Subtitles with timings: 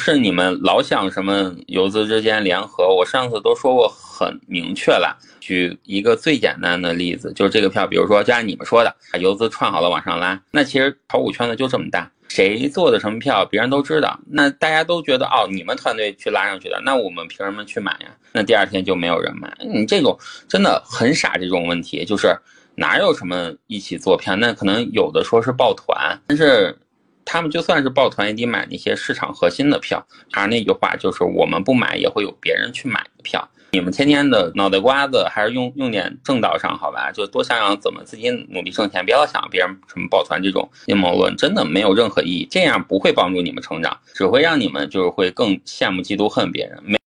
[0.00, 5.16] 是你们老想什么游资之间联合，我上次都说过很明确了。
[5.40, 18.08] 举一个最简单的例子，就是这个票，比如说就按你们说的，把游资串好了往上拉，那其实炒股圈子就这么大，谁做的什么票，别人都知道，那大家都觉得哦，你们团队去拉上去的，那我们凭什么去买呀？
[18.32, 19.54] 那第二天就没有人买。
[19.60, 22.36] 你这种真的很傻，这种问题就是
[22.74, 24.34] 哪有什么一起做票？
[24.36, 26.76] 那可能有的说是抱团，但是。
[27.32, 30.04] 他们就算是抱团，也得买那些市场核心的票。
[30.32, 33.48] 还是那句话，就是我们不买，也会有别人去买的票。
[33.70, 37.12] 你们天天的脑袋瓜子，还是用用点正道上，好吧？
[37.12, 42.48] 就多想想怎么自己努力挣钱，不要想别人什么抱团这种阴谋论，真的没有任何意义。
[42.50, 46.80] 这样不会帮助你们成长，只会让你们就是会更羡慕、嫉妒、恨别人。
[46.82, 46.98] 没。